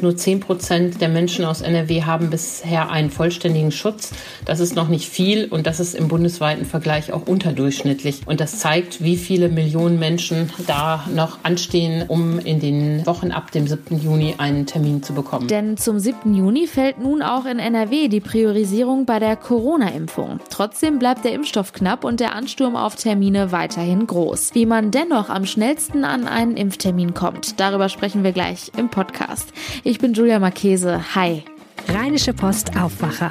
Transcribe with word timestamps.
Nur 0.00 0.16
10 0.16 0.40
Prozent 0.40 1.00
der 1.00 1.08
Menschen 1.08 1.44
aus 1.44 1.60
NRW 1.60 2.04
haben 2.04 2.30
bisher 2.30 2.90
einen 2.90 3.10
vollständigen 3.10 3.72
Schutz. 3.72 4.12
Das 4.44 4.60
ist 4.60 4.74
noch 4.74 4.88
nicht 4.88 5.08
viel 5.08 5.46
und 5.46 5.66
das 5.66 5.80
ist 5.80 5.94
im 5.94 6.08
bundesweiten 6.08 6.64
Vergleich 6.64 7.12
auch 7.12 7.26
unterdurchschnittlich. 7.26 8.22
Und 8.24 8.40
das 8.40 8.58
zeigt, 8.58 9.02
wie 9.02 9.16
viele 9.16 9.48
Millionen 9.48 9.98
Menschen 9.98 10.50
da 10.66 11.04
noch 11.14 11.38
anstehen, 11.42 12.04
um 12.08 12.38
in 12.38 12.60
den 12.60 13.04
Wochen 13.04 13.30
ab 13.30 13.50
dem 13.50 13.66
7. 13.66 13.98
Juni 14.00 14.36
einen 14.38 14.64
Termin 14.64 15.02
zu 15.02 15.12
bekommen. 15.12 15.48
Denn 15.48 15.76
zum 15.76 15.98
7. 15.98 16.34
Juni 16.34 16.66
fällt 16.66 16.98
nun 16.98 17.22
auch 17.22 17.44
in 17.44 17.58
NRW 17.58 18.08
die 18.08 18.20
Priorisierung 18.20 19.04
bei 19.04 19.18
der 19.18 19.36
Corona-Impfung. 19.36 20.40
Trotzdem 20.50 20.98
bleibt 20.98 21.24
der 21.24 21.32
Impfstoff 21.32 21.72
knapp 21.72 22.04
und 22.04 22.20
der 22.20 22.34
Ansturm 22.34 22.76
auf 22.76 22.96
Termine 22.96 23.52
weiterhin 23.52 24.06
groß. 24.06 24.54
Wie 24.54 24.66
man 24.66 24.90
dennoch 24.90 25.28
am 25.28 25.44
schnellsten 25.44 26.04
an 26.04 26.26
einen 26.26 26.56
Impftermin 26.56 27.12
kommt, 27.12 27.60
darüber 27.60 27.88
sprechen 27.88 28.24
wir 28.24 28.32
gleich 28.32 28.70
im 28.76 28.88
Podcast. 28.88 29.52
Ich 29.82 29.98
bin 29.98 30.12
Julia 30.12 30.38
Marchese. 30.38 31.00
Hi. 31.14 31.42
Rheinische 31.88 32.34
Post 32.34 32.76
Aufwacher. 32.76 33.30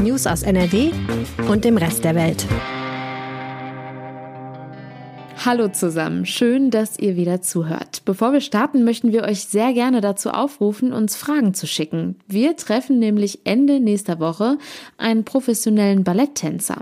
News 0.00 0.28
aus 0.28 0.44
NRW 0.44 0.92
und 1.48 1.64
dem 1.64 1.76
Rest 1.76 2.04
der 2.04 2.14
Welt. 2.14 2.46
Hallo 5.46 5.68
zusammen, 5.68 6.24
schön, 6.24 6.70
dass 6.70 6.98
ihr 6.98 7.16
wieder 7.16 7.42
zuhört. 7.42 8.06
Bevor 8.06 8.32
wir 8.32 8.40
starten, 8.40 8.82
möchten 8.82 9.12
wir 9.12 9.24
euch 9.24 9.44
sehr 9.44 9.74
gerne 9.74 10.00
dazu 10.00 10.30
aufrufen, 10.30 10.94
uns 10.94 11.16
Fragen 11.16 11.52
zu 11.52 11.66
schicken. 11.66 12.16
Wir 12.26 12.56
treffen 12.56 12.98
nämlich 12.98 13.40
Ende 13.44 13.78
nächster 13.78 14.20
Woche 14.20 14.56
einen 14.96 15.24
professionellen 15.24 16.02
Balletttänzer. 16.02 16.76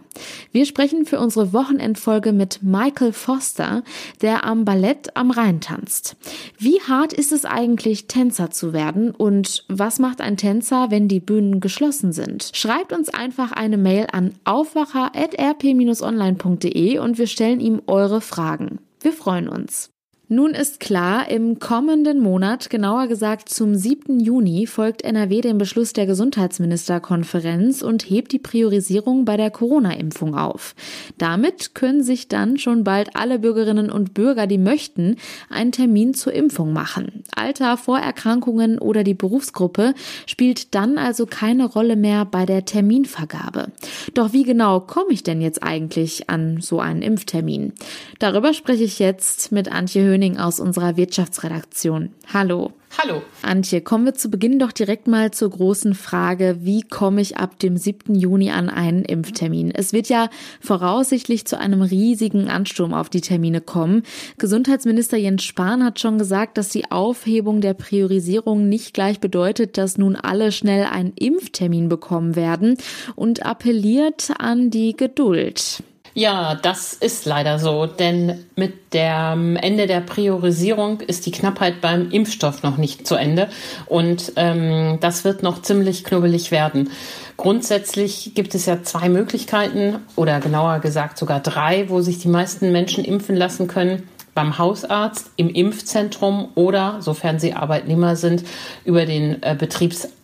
Wir 0.53 0.65
sprechen 0.65 1.07
für 1.07 1.19
unsere 1.19 1.53
Wochenendfolge 1.53 2.33
mit 2.33 2.63
Michael 2.63 3.13
Foster, 3.13 3.83
der 4.21 4.45
am 4.45 4.65
Ballett 4.65 5.17
am 5.17 5.33
Rhein 5.33 5.61
tanzt. 5.61 6.15
Wie 6.57 6.81
hart 6.83 7.13
ist 7.13 7.33
es 7.33 7.45
eigentlich, 7.45 8.07
Tänzer 8.07 8.53
zu 8.53 8.73
werden 8.73 9.11
und 9.11 9.65
was 9.67 9.99
macht 9.99 10.21
ein 10.21 10.37
Tänzer, 10.37 10.93
wenn 10.93 11.09
die 11.09 11.19
Bühnen 11.19 11.59
geschlossen 11.59 12.13
sind? 12.13 12.51
Schreibt 12.53 12.93
uns 12.93 13.09
einfach 13.09 13.51
eine 13.51 13.77
Mail 13.77 14.07
an 14.13 14.35
aufwacher.rp-online.de 14.45 16.99
und 17.01 17.19
wir 17.19 17.27
stellen 17.27 17.59
ihm 17.59 17.83
eure 17.89 18.21
Fragen. 18.21 18.52
Fragen. 18.53 18.81
Wir 19.01 19.15
freuen 19.15 19.49
uns. 19.49 19.92
Nun 20.33 20.55
ist 20.55 20.81
klar, 20.81 21.29
im 21.29 21.59
kommenden 21.59 22.19
Monat, 22.19 22.71
genauer 22.71 23.07
gesagt 23.07 23.51
zum 23.51 23.75
7. 23.75 24.19
Juni, 24.19 24.67
folgt 24.67 25.03
NRW 25.03 25.43
dem 25.43 25.59
Beschluss 25.59 25.93
der 25.93 26.07
Gesundheitsministerkonferenz 26.07 27.83
und 27.83 28.09
hebt 28.09 28.33
die 28.33 28.39
Priorisierung 28.39 29.27
bei 29.27 29.37
der 29.37 29.51
Corona-Impfung 29.51 30.35
auf. 30.35 30.75
Damit 31.19 31.75
können 31.75 32.03
sich 32.03 32.29
dann 32.29 32.57
schon 32.57 32.83
bald 32.83 33.15
alle 33.15 33.41
Bürgerinnen 33.41 33.91
und 33.91 34.15
Bürger, 34.15 34.47
die 34.47 34.57
möchten, 34.57 35.17
einen 35.51 35.71
Termin 35.71 36.15
zur 36.15 36.33
Impfung 36.33 36.73
machen. 36.73 37.25
Alter, 37.37 37.77
Vorerkrankungen 37.77 38.79
oder 38.79 39.05
die 39.05 39.13
Berufsgruppe 39.13 39.93
spielt 40.25 40.75
dann 40.75 40.97
also 40.97 41.27
keine 41.27 41.67
Rolle 41.67 41.97
mehr 41.97 42.25
bei 42.25 42.47
der 42.47 42.65
Terminvergabe. 42.65 43.67
Doch 44.15 44.33
wie 44.33 44.45
genau 44.45 44.81
komme 44.81 45.13
ich 45.13 45.25
denn 45.25 45.43
jetzt 45.43 45.63
eigentlich 45.63 46.31
an 46.31 46.63
so 46.63 46.81
einen 46.81 47.03
Impftermin? 47.03 47.75
Darüber 48.19 48.55
spreche 48.55 48.85
ich 48.85 48.99
jetzt 48.99 49.53
mit 49.53 49.71
Antje 49.71 50.03
Höhn 50.03 50.22
König 50.23 50.39
aus 50.39 50.61
unserer 50.61 50.97
Wirtschaftsredaktion. 50.97 52.11
Hallo. 52.33 52.71
Hallo. 52.97 53.23
Antje, 53.43 53.81
kommen 53.81 54.05
wir 54.05 54.15
zu 54.15 54.31
Beginn 54.31 54.61
doch 54.61 54.71
direkt 54.71 55.09
mal 55.09 55.33
zur 55.33 55.51
großen 55.51 55.95
Frage, 55.95 56.59
wie 56.61 56.83
komme 56.83 57.21
ich 57.21 57.39
ab 57.39 57.59
dem 57.59 57.77
7. 57.77 58.15
Juni 58.15 58.53
an 58.53 58.69
einen 58.69 59.05
Impftermin? 59.05 59.73
Es 59.73 59.93
wird 59.93 60.09
ja 60.09 60.29
voraussichtlich 60.61 61.45
zu 61.45 61.59
einem 61.59 61.83
riesigen 61.83 62.49
Ansturm 62.49 62.95
auf 62.95 63.09
die 63.09 63.21
Termine 63.21 63.61
kommen. 63.61 64.05
Gesundheitsminister 64.39 65.17
Jens 65.17 65.43
Spahn 65.43 65.85
hat 65.85 65.99
schon 65.99 66.19
gesagt, 66.19 66.57
dass 66.57 66.69
die 66.69 66.93
Aufhebung 66.93 67.61
der 67.61 67.75
Priorisierung 67.75 68.69
nicht 68.69 68.95
gleich 68.95 69.19
bedeutet, 69.19 69.77
dass 69.77 69.99
nun 69.99 70.15
alle 70.15 70.53
schnell 70.53 70.85
einen 70.85 71.15
Impftermin 71.17 71.89
bekommen 71.89 72.37
werden 72.37 72.77
und 73.17 73.45
appelliert 73.45 74.31
an 74.39 74.71
die 74.71 74.95
Geduld. 74.95 75.83
Ja, 76.15 76.55
das 76.55 76.93
ist 76.93 77.25
leider 77.25 77.59
so, 77.59 77.87
denn 77.87 78.45
mit 78.55 78.93
dem 78.93 79.57
Ende 79.57 79.87
der 79.87 80.01
Priorisierung 80.01 81.01
ist 81.01 81.25
die 81.25 81.31
Knappheit 81.31 81.81
beim 81.81 82.11
Impfstoff 82.11 82.63
noch 82.63 82.77
nicht 82.77 83.07
zu 83.07 83.15
Ende 83.15 83.49
und 83.87 84.33
ähm, 84.37 84.99
das 85.01 85.25
wird 85.25 85.43
noch 85.43 85.63
ziemlich 85.63 86.05
knubbelig 86.05 86.51
werden. 86.51 86.91
Grundsätzlich 87.39 88.35
gibt 88.35 88.55
es 88.55 88.67
ja 88.67 88.83
zwei 88.83 89.09
Möglichkeiten 89.09 90.01
oder 90.15 90.39
genauer 90.41 90.81
gesagt 90.81 91.17
sogar 91.17 91.41
drei, 91.41 91.89
wo 91.89 92.03
sich 92.03 92.19
die 92.19 92.29
meisten 92.29 92.73
Menschen 92.73 93.07
impfen 93.07 93.35
lassen 93.35 93.67
können 93.67 94.07
beim 94.35 94.59
Hausarzt, 94.59 95.31
im 95.37 95.49
Impfzentrum 95.49 96.49
oder, 96.55 96.97
sofern 97.01 97.39
sie 97.39 97.55
Arbeitnehmer 97.55 98.17
sind, 98.17 98.45
über 98.85 99.07
den 99.07 99.43
äh, 99.43 99.57
Betriebsarzt. 99.59 100.22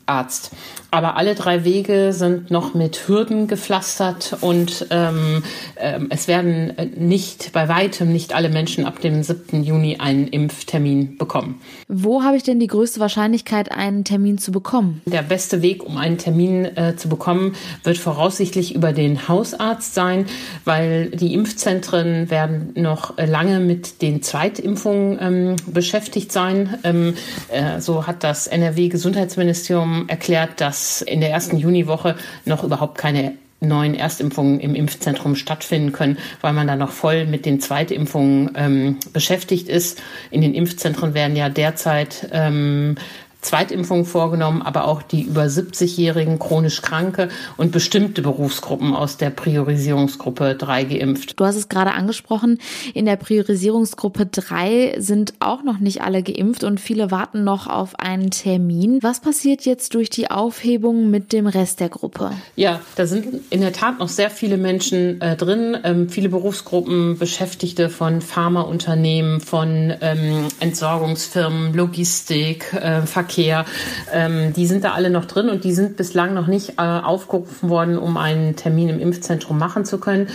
Aber 0.90 1.16
alle 1.16 1.34
drei 1.34 1.64
Wege 1.64 2.14
sind 2.14 2.50
noch 2.50 2.72
mit 2.72 3.08
Hürden 3.08 3.46
gepflastert 3.46 4.38
und 4.40 4.86
ähm, 4.88 5.42
äh, 5.74 6.00
es 6.08 6.28
werden 6.28 6.72
nicht, 6.96 7.52
bei 7.52 7.68
weitem 7.68 8.10
nicht 8.10 8.34
alle 8.34 8.48
Menschen 8.48 8.86
ab 8.86 9.00
dem 9.02 9.22
7. 9.22 9.62
Juni 9.62 9.98
einen 9.98 10.28
Impftermin 10.28 11.18
bekommen. 11.18 11.60
Wo 11.88 12.22
habe 12.22 12.38
ich 12.38 12.42
denn 12.42 12.58
die 12.58 12.68
größte 12.68 13.00
Wahrscheinlichkeit, 13.00 13.70
einen 13.70 14.04
Termin 14.04 14.38
zu 14.38 14.50
bekommen? 14.50 15.02
Der 15.04 15.20
beste 15.20 15.60
Weg, 15.60 15.84
um 15.84 15.98
einen 15.98 16.16
Termin 16.16 16.64
äh, 16.64 16.96
zu 16.96 17.10
bekommen, 17.10 17.54
wird 17.84 17.98
voraussichtlich 17.98 18.74
über 18.74 18.94
den 18.94 19.28
Hausarzt 19.28 19.92
sein, 19.94 20.24
weil 20.64 21.10
die 21.10 21.34
Impfzentren 21.34 22.30
werden 22.30 22.72
noch 22.76 23.18
lange 23.18 23.60
mit 23.60 24.00
den 24.00 24.22
Zweitimpfungen 24.22 25.18
ähm, 25.20 25.56
beschäftigt 25.66 26.32
sein. 26.32 26.78
Ähm, 26.82 27.14
äh, 27.48 27.80
so 27.80 28.06
hat 28.06 28.24
das 28.24 28.46
NRW-Gesundheitsministerium 28.46 29.97
erklärt, 30.06 30.60
dass 30.60 31.02
in 31.02 31.20
der 31.20 31.30
ersten 31.30 31.56
Juniwoche 31.56 32.16
noch 32.44 32.62
überhaupt 32.62 32.98
keine 32.98 33.34
neuen 33.60 33.94
Erstimpfungen 33.94 34.60
im 34.60 34.74
Impfzentrum 34.74 35.34
stattfinden 35.34 35.92
können, 35.92 36.18
weil 36.40 36.52
man 36.52 36.66
da 36.66 36.76
noch 36.76 36.92
voll 36.92 37.26
mit 37.26 37.44
den 37.44 37.60
Zweitimpfungen 37.60 38.52
ähm, 38.54 38.96
beschäftigt 39.12 39.68
ist. 39.68 40.00
In 40.30 40.42
den 40.42 40.54
Impfzentren 40.54 41.14
werden 41.14 41.34
ja 41.34 41.48
derzeit 41.48 42.28
ähm, 42.32 42.94
Zweitimpfungen 43.40 44.04
vorgenommen, 44.04 44.62
aber 44.62 44.86
auch 44.86 45.00
die 45.00 45.22
über 45.22 45.44
70-jährigen 45.44 46.38
chronisch 46.38 46.82
Kranke 46.82 47.28
und 47.56 47.70
bestimmte 47.70 48.20
Berufsgruppen 48.20 48.94
aus 48.94 49.16
der 49.16 49.30
Priorisierungsgruppe 49.30 50.56
3 50.56 50.84
geimpft. 50.84 51.38
Du 51.38 51.44
hast 51.44 51.56
es 51.56 51.68
gerade 51.68 51.92
angesprochen, 51.92 52.58
in 52.94 53.06
der 53.06 53.16
Priorisierungsgruppe 53.16 54.26
3 54.26 54.96
sind 54.98 55.34
auch 55.38 55.62
noch 55.62 55.78
nicht 55.78 56.02
alle 56.02 56.22
geimpft 56.22 56.64
und 56.64 56.80
viele 56.80 57.10
warten 57.10 57.44
noch 57.44 57.68
auf 57.68 57.98
einen 57.98 58.30
Termin. 58.30 58.98
Was 59.02 59.20
passiert 59.20 59.64
jetzt 59.64 59.94
durch 59.94 60.10
die 60.10 60.30
Aufhebung 60.30 61.08
mit 61.08 61.32
dem 61.32 61.46
Rest 61.46 61.80
der 61.80 61.88
Gruppe? 61.88 62.32
Ja, 62.56 62.80
da 62.96 63.06
sind 63.06 63.40
in 63.50 63.60
der 63.60 63.72
Tat 63.72 64.00
noch 64.00 64.08
sehr 64.08 64.30
viele 64.30 64.56
Menschen 64.56 65.20
äh, 65.20 65.36
drin, 65.36 65.76
ähm, 65.84 66.08
viele 66.08 66.28
Berufsgruppen, 66.28 67.18
Beschäftigte 67.18 67.88
von 67.88 68.20
Pharmaunternehmen, 68.20 69.40
von 69.40 69.94
ähm, 70.00 70.48
Entsorgungsfirmen, 70.58 71.72
Logistik, 71.72 72.72
äh, 72.74 73.02
Verkehr 73.02 73.37
Verkehr, 73.38 73.64
ähm, 74.12 74.52
die 74.52 74.66
sind 74.66 74.82
da 74.82 74.94
alle 74.94 75.10
noch 75.10 75.24
drin 75.24 75.48
und 75.48 75.62
die 75.62 75.72
sind 75.72 75.96
bislang 75.96 76.34
noch 76.34 76.48
nicht 76.48 76.70
äh, 76.78 76.82
aufgerufen 76.82 77.68
worden, 77.68 77.96
um 77.96 78.16
einen 78.16 78.56
Termin 78.56 78.88
im 78.88 78.98
Impfzentrum 78.98 79.58
machen 79.58 79.84
zu 79.84 79.98
können. 79.98 80.26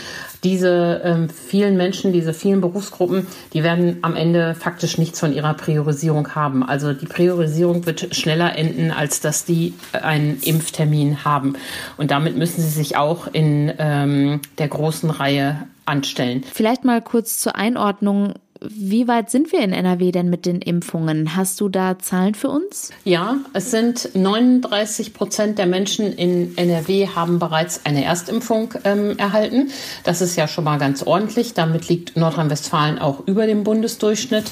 Diese 0.45 1.01
ähm, 1.03 1.27
vielen 1.29 1.75
Menschen, 1.75 2.13
diese 2.13 2.33
vielen 2.33 2.61
Berufsgruppen, 2.61 3.27
die 3.51 3.61
werden 3.61 3.97
am 4.03 4.15
Ende 4.15 4.55
faktisch 4.55 4.97
nichts 4.97 5.19
von 5.19 5.33
ihrer 5.33 5.53
Priorisierung 5.53 6.33
haben. 6.33 6.63
Also 6.63 6.93
die 6.93 7.05
Priorisierung 7.05 7.85
wird 7.85 8.15
schneller 8.15 8.57
enden, 8.57 8.91
als 8.91 9.19
dass 9.19 9.43
die 9.43 9.73
einen 9.91 10.39
Impftermin 10.41 11.25
haben. 11.25 11.55
Und 11.97 12.11
damit 12.11 12.37
müssen 12.37 12.61
sie 12.61 12.69
sich 12.69 12.95
auch 12.95 13.27
in 13.27 13.73
ähm, 13.79 14.39
der 14.59 14.69
großen 14.69 15.09
Reihe 15.09 15.67
anstellen. 15.85 16.43
Vielleicht 16.53 16.85
mal 16.85 17.01
kurz 17.01 17.39
zur 17.39 17.55
Einordnung 17.55 18.33
wie 18.69 19.07
weit 19.07 19.29
sind 19.29 19.51
wir 19.51 19.59
in 19.59 19.73
NRW 19.73 20.11
denn 20.11 20.29
mit 20.29 20.45
den 20.45 20.61
Impfungen? 20.61 21.35
Hast 21.35 21.59
du 21.61 21.69
da 21.69 21.99
Zahlen 21.99 22.35
für 22.35 22.49
uns? 22.49 22.91
Ja, 23.03 23.37
es 23.53 23.71
sind 23.71 24.15
39 24.15 25.13
Prozent 25.13 25.57
der 25.57 25.65
Menschen 25.65 26.13
in 26.13 26.57
NRW 26.57 27.07
haben 27.07 27.39
bereits 27.39 27.85
eine 27.85 28.03
Erstimpfung 28.03 28.73
ähm, 28.83 29.17
erhalten. 29.17 29.71
Das 30.03 30.21
ist 30.21 30.35
ja 30.35 30.47
schon 30.47 30.63
mal 30.63 30.77
ganz 30.77 31.03
ordentlich. 31.03 31.53
Damit 31.53 31.89
liegt 31.89 32.15
Nordrhein-Westfalen 32.15 32.99
auch 32.99 33.27
über 33.27 33.45
dem 33.47 33.63
Bundesdurchschnitt. 33.63 34.51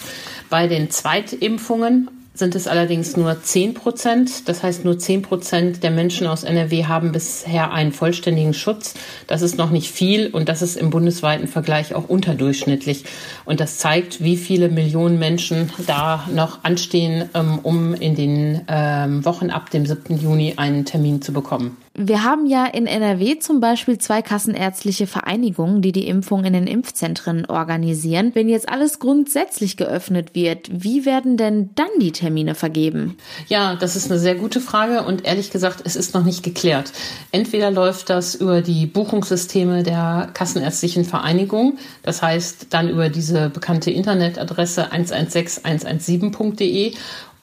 Bei 0.50 0.68
den 0.68 0.90
Zweitimpfungen 0.90 2.10
sind 2.34 2.56
es 2.56 2.68
allerdings 2.68 3.18
nur 3.18 3.42
10 3.42 3.74
Prozent. 3.74 4.48
Das 4.48 4.64
heißt, 4.64 4.86
nur 4.86 4.98
10 4.98 5.22
Prozent 5.22 5.84
der 5.84 5.92
Menschen 5.92 6.28
aus 6.28 6.44
NRW 6.44 6.86
haben 6.86 7.12
bisher 7.12 7.74
einen 7.74 7.92
vollständigen 7.92 8.54
Schutz. 8.54 8.94
Das 9.28 9.42
ist 9.42 9.58
noch 9.58 9.70
nicht 9.70 9.92
viel 9.92 10.28
und 10.28 10.48
das 10.48 10.62
ist 10.62 10.78
im 10.78 10.90
bundesweiten 10.90 11.48
Vergleich 11.48 11.94
auch 11.94 12.08
unterdurchschnittlich. 12.08 13.04
Und 13.46 13.60
das 13.60 13.78
zeigt, 13.78 14.24
wie 14.24 14.38
viele 14.38 14.70
Millionen 14.70 15.20
Menschen 15.20 15.72
da 15.88 16.28
noch 16.34 16.64
anstehen, 16.64 17.30
ähm, 17.34 17.60
um 17.64 17.94
in 17.94 18.16
den 18.16 18.62
ähm, 18.68 19.26
Wochen 19.26 19.50
ab 19.50 19.70
dem 19.70 19.86
7. 19.86 20.18
Juni 20.18 20.54
einen 20.56 20.86
Termin 20.86 21.22
zu 21.22 21.34
bekommen. 21.34 21.78
Wir 21.94 22.24
haben 22.24 22.46
ja 22.46 22.66
in 22.66 22.88
NRW 22.88 23.40
zum 23.40 23.60
Beispiel 23.60 23.98
zwei 23.98 24.22
kassenärztliche 24.22 25.08
Vereinigungen, 25.08 25.82
die 25.82 25.92
die 25.92 26.08
Impfung 26.08 26.46
in 26.46 26.54
den 26.54 26.66
Impfzentren 26.66 27.46
organisieren. 27.46 28.32
Wenn 28.34 28.48
jetzt 28.48 28.70
alles 28.70 29.00
grundsätzlich 29.00 29.76
geöffnet 29.76 30.34
wird, 30.34 30.70
wie 30.72 31.06
werden 31.06 31.36
denn 31.36 31.72
dann 31.76 31.90
die 32.00 32.14
Termine 32.14 32.56
vergeben? 32.56 33.18
Ja, 33.50 33.76
das 33.76 33.98
ist 33.98 34.10
eine 34.10 34.22
sehr 34.22 34.36
gute 34.36 34.62
Frage 34.62 35.04
und 35.04 35.26
ehrlich 35.26 35.52
gesagt, 35.52 35.82
es 35.84 35.98
ist 35.98 36.14
noch 36.14 36.24
nicht 36.24 36.44
geklärt. 36.44 36.94
Entweder 37.34 37.72
läuft 37.72 38.10
das 38.10 38.36
über 38.36 38.62
die 38.62 38.86
Buchungssysteme 38.86 39.84
der 39.84 40.30
kassenärztlichen 40.34 41.04
Vereinigung, 41.04 41.78
das 42.04 42.22
heißt 42.22 42.68
dann 42.70 42.88
über 42.88 43.10
diese 43.10 43.50
bekannte 43.50 43.92
Internetadresse 43.92 44.94
116117.de 44.94 46.94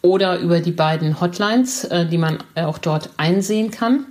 oder 0.03 0.39
über 0.39 0.61
die 0.61 0.73
beiden 0.73 1.21
Hotlines, 1.21 1.85
äh, 1.85 2.07
die 2.07 2.19
man 2.19 2.39
auch 2.55 2.79
dort 2.79 3.11
einsehen 3.17 3.71
kann. 3.71 4.07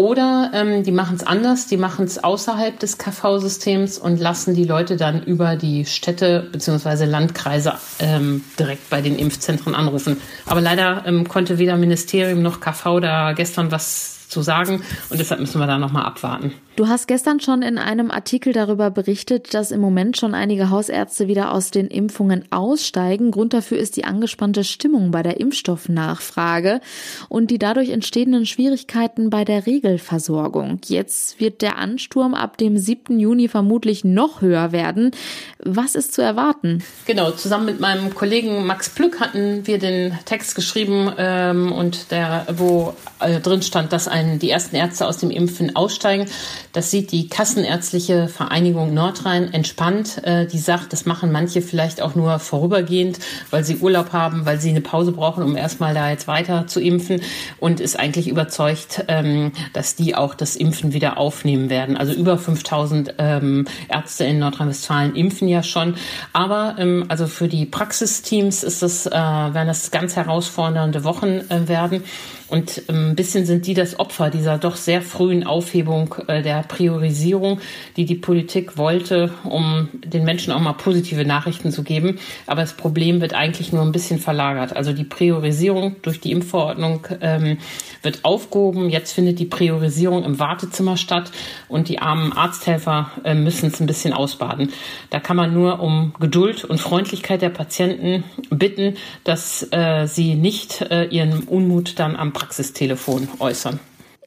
Oder 0.00 0.50
ähm, 0.54 0.82
die 0.82 0.92
machen 0.92 1.16
es 1.16 1.26
anders, 1.26 1.66
die 1.66 1.76
machen 1.76 2.06
es 2.06 2.24
außerhalb 2.24 2.78
des 2.78 2.96
KV-Systems 2.96 3.98
und 3.98 4.18
lassen 4.18 4.54
die 4.54 4.64
Leute 4.64 4.96
dann 4.96 5.22
über 5.22 5.56
die 5.56 5.84
Städte 5.84 6.48
bzw. 6.52 7.04
Landkreise 7.04 7.74
ähm, 7.98 8.42
direkt 8.58 8.88
bei 8.88 9.02
den 9.02 9.18
Impfzentren 9.18 9.74
anrufen. 9.74 10.16
Aber 10.46 10.62
leider 10.62 11.02
ähm, 11.04 11.28
konnte 11.28 11.58
weder 11.58 11.76
Ministerium 11.76 12.40
noch 12.40 12.60
KV 12.60 13.00
da 13.00 13.32
gestern 13.34 13.70
was 13.70 14.19
zu 14.30 14.42
sagen. 14.42 14.82
Und 15.10 15.18
deshalb 15.20 15.40
müssen 15.40 15.60
wir 15.60 15.66
da 15.66 15.78
nochmal 15.78 16.04
abwarten. 16.06 16.52
Du 16.76 16.88
hast 16.88 17.08
gestern 17.08 17.40
schon 17.40 17.60
in 17.60 17.76
einem 17.76 18.10
Artikel 18.10 18.54
darüber 18.54 18.90
berichtet, 18.90 19.52
dass 19.52 19.70
im 19.70 19.80
Moment 19.80 20.16
schon 20.16 20.34
einige 20.34 20.70
Hausärzte 20.70 21.28
wieder 21.28 21.52
aus 21.52 21.70
den 21.70 21.88
Impfungen 21.88 22.44
aussteigen. 22.50 23.32
Grund 23.32 23.52
dafür 23.52 23.76
ist 23.76 23.96
die 23.96 24.04
angespannte 24.04 24.64
Stimmung 24.64 25.10
bei 25.10 25.22
der 25.22 25.40
Impfstoffnachfrage 25.40 26.80
und 27.28 27.50
die 27.50 27.58
dadurch 27.58 27.90
entstehenden 27.90 28.46
Schwierigkeiten 28.46 29.28
bei 29.28 29.44
der 29.44 29.66
Regelversorgung. 29.66 30.80
Jetzt 30.86 31.38
wird 31.38 31.60
der 31.60 31.76
Ansturm 31.76 32.34
ab 32.34 32.56
dem 32.56 32.78
7. 32.78 33.18
Juni 33.18 33.48
vermutlich 33.48 34.04
noch 34.04 34.40
höher 34.40 34.72
werden. 34.72 35.10
Was 35.58 35.94
ist 35.94 36.14
zu 36.14 36.22
erwarten? 36.22 36.82
Genau, 37.04 37.30
zusammen 37.32 37.66
mit 37.66 37.80
meinem 37.80 38.14
Kollegen 38.14 38.64
Max 38.64 38.88
Plück 38.88 39.20
hatten 39.20 39.66
wir 39.66 39.78
den 39.78 40.18
Text 40.24 40.54
geschrieben 40.54 41.12
ähm, 41.18 41.72
und 41.72 42.10
der, 42.10 42.46
wo 42.56 42.94
äh, 43.18 43.40
drin 43.40 43.62
stand, 43.62 43.92
dass 43.92 44.08
ein, 44.08 44.19
die 44.38 44.50
ersten 44.50 44.76
Ärzte 44.76 45.06
aus 45.06 45.18
dem 45.18 45.30
Impfen 45.30 45.76
aussteigen. 45.76 46.26
Das 46.72 46.90
sieht 46.90 47.12
die 47.12 47.28
Kassenärztliche 47.28 48.28
Vereinigung 48.28 48.94
Nordrhein 48.94 49.52
entspannt. 49.52 50.22
Äh, 50.24 50.46
die 50.46 50.58
sagt, 50.58 50.92
das 50.92 51.06
machen 51.06 51.32
manche 51.32 51.62
vielleicht 51.62 52.00
auch 52.00 52.14
nur 52.14 52.38
vorübergehend, 52.38 53.18
weil 53.50 53.64
sie 53.64 53.76
Urlaub 53.76 54.12
haben, 54.12 54.46
weil 54.46 54.60
sie 54.60 54.70
eine 54.70 54.80
Pause 54.80 55.12
brauchen, 55.12 55.42
um 55.42 55.56
erstmal 55.56 55.94
da 55.94 56.10
jetzt 56.10 56.28
weiter 56.28 56.66
zu 56.66 56.80
impfen 56.80 57.20
und 57.58 57.80
ist 57.80 57.98
eigentlich 57.98 58.28
überzeugt, 58.28 59.04
ähm, 59.08 59.52
dass 59.72 59.96
die 59.96 60.14
auch 60.14 60.34
das 60.34 60.56
Impfen 60.56 60.92
wieder 60.92 61.18
aufnehmen 61.18 61.70
werden. 61.70 61.96
Also 61.96 62.12
über 62.12 62.38
5000 62.38 63.14
ähm, 63.18 63.66
Ärzte 63.88 64.24
in 64.24 64.38
Nordrhein-Westfalen 64.38 65.14
impfen 65.14 65.48
ja 65.48 65.62
schon. 65.62 65.94
Aber 66.32 66.76
ähm, 66.78 67.04
also 67.08 67.26
für 67.26 67.48
die 67.48 67.66
Praxisteams 67.66 68.62
ist 68.62 68.82
das, 68.82 69.06
äh, 69.06 69.10
werden 69.10 69.68
das 69.68 69.90
ganz 69.90 70.16
herausfordernde 70.16 71.04
Wochen 71.04 71.40
äh, 71.48 71.68
werden. 71.68 72.04
Und 72.50 72.82
ähm, 72.88 73.10
ein 73.10 73.16
bisschen 73.16 73.46
sind 73.46 73.66
die 73.66 73.74
das 73.74 73.98
Opfer 73.98 74.09
dieser 74.32 74.58
doch 74.58 74.76
sehr 74.76 75.02
frühen 75.02 75.44
Aufhebung 75.44 76.14
äh, 76.26 76.42
der 76.42 76.62
Priorisierung, 76.62 77.60
die 77.96 78.04
die 78.04 78.14
Politik 78.14 78.76
wollte, 78.76 79.30
um 79.44 79.88
den 79.92 80.24
Menschen 80.24 80.52
auch 80.52 80.60
mal 80.60 80.72
positive 80.72 81.24
Nachrichten 81.24 81.72
zu 81.72 81.82
geben. 81.82 82.18
Aber 82.46 82.60
das 82.60 82.74
Problem 82.74 83.20
wird 83.20 83.34
eigentlich 83.34 83.72
nur 83.72 83.82
ein 83.82 83.92
bisschen 83.92 84.18
verlagert. 84.18 84.76
Also 84.76 84.92
die 84.92 85.04
Priorisierung 85.04 85.96
durch 86.02 86.20
die 86.20 86.32
Impfverordnung 86.32 87.06
ähm, 87.20 87.58
wird 88.02 88.24
aufgehoben. 88.24 88.90
Jetzt 88.90 89.12
findet 89.12 89.38
die 89.38 89.44
Priorisierung 89.44 90.24
im 90.24 90.38
Wartezimmer 90.38 90.96
statt 90.96 91.30
und 91.68 91.88
die 91.88 91.98
armen 91.98 92.32
Arzthelfer 92.32 93.10
äh, 93.24 93.34
müssen 93.34 93.68
es 93.68 93.80
ein 93.80 93.86
bisschen 93.86 94.12
ausbaden. 94.12 94.72
Da 95.10 95.20
kann 95.20 95.36
man 95.36 95.52
nur 95.54 95.80
um 95.80 96.14
Geduld 96.18 96.64
und 96.64 96.80
Freundlichkeit 96.80 97.42
der 97.42 97.50
Patienten 97.50 98.24
bitten, 98.50 98.96
dass 99.24 99.66
äh, 99.70 100.06
sie 100.06 100.34
nicht 100.34 100.82
äh, 100.82 101.04
ihren 101.04 101.44
Unmut 101.44 101.98
dann 101.98 102.16
am 102.16 102.32
Praxistelefon 102.32 103.28
äußern. 103.38 103.80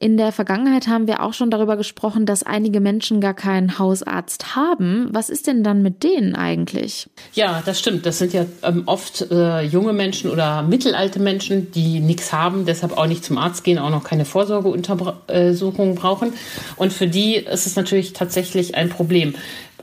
In 0.04 0.18
der 0.18 0.32
Vergangenheit 0.32 0.86
haben 0.86 1.06
wir 1.06 1.22
auch 1.22 1.32
schon 1.32 1.50
darüber 1.50 1.78
gesprochen, 1.78 2.26
dass 2.26 2.42
einige 2.42 2.80
Menschen 2.80 3.22
gar 3.22 3.32
keinen 3.32 3.78
Hausarzt 3.78 4.54
haben. 4.54 5.08
Was 5.12 5.30
ist 5.30 5.46
denn 5.46 5.64
dann 5.64 5.80
mit 5.80 6.02
denen 6.02 6.34
eigentlich? 6.34 7.08
Ja, 7.32 7.62
das 7.64 7.78
stimmt. 7.78 8.04
Das 8.04 8.18
sind 8.18 8.34
ja 8.34 8.44
ähm, 8.62 8.82
oft 8.84 9.30
äh, 9.30 9.62
junge 9.62 9.94
Menschen 9.94 10.30
oder 10.30 10.60
mittelalte 10.60 11.20
Menschen, 11.20 11.72
die 11.72 12.00
nichts 12.00 12.34
haben, 12.34 12.66
deshalb 12.66 12.98
auch 12.98 13.06
nicht 13.06 13.24
zum 13.24 13.38
Arzt 13.38 13.64
gehen, 13.64 13.78
auch 13.78 13.88
noch 13.88 14.04
keine 14.04 14.26
Vorsorgeuntersuchung 14.26 15.94
brauchen. 15.94 16.34
Und 16.76 16.92
für 16.92 17.06
die 17.06 17.36
ist 17.36 17.66
es 17.66 17.74
natürlich 17.74 18.12
tatsächlich 18.12 18.74
ein 18.74 18.90
Problem. 18.90 19.32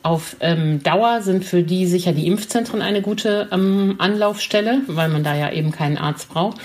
Auf 0.04 0.36
ähm, 0.40 0.82
Dauer 0.82 1.22
sind 1.22 1.46
für 1.46 1.62
die 1.62 1.86
sicher 1.86 2.12
die 2.12 2.26
Impfzentren 2.26 2.82
eine 2.82 3.04
gute 3.04 3.48
ähm, 3.52 3.96
Anlaufstelle, 4.00 4.82
weil 4.88 5.10
man 5.10 5.24
da 5.24 5.36
ja 5.36 5.52
eben 5.52 5.72
keinen 5.72 5.98
Arzt 5.98 6.30
braucht. 6.30 6.58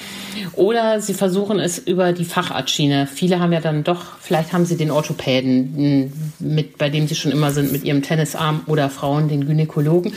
Oder 0.54 1.00
sie 1.00 1.12
versuchen 1.12 1.58
es 1.58 1.78
über 1.78 2.12
die 2.12 2.24
Facharztschiene. 2.24 3.06
Viele 3.06 3.38
haben 3.38 3.52
ja 3.52 3.60
dann 3.60 3.84
doch, 3.84 4.18
vielleicht 4.20 4.54
haben 4.54 4.64
sie 4.64 4.78
den 4.78 4.90
Orthopäden, 4.90 6.32
mit, 6.38 6.78
bei 6.78 6.88
dem 6.88 7.08
sie 7.08 7.14
schon 7.14 7.30
immer 7.30 7.50
sind, 7.50 7.72
mit 7.72 7.84
ihrem 7.84 8.02
Tennisarm 8.02 8.62
oder 8.66 8.88
Frauen 8.88 9.28
den 9.28 9.46
Gynäkologen. 9.46 10.14